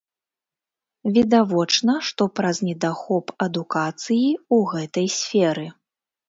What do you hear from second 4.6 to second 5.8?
гэтай сферы.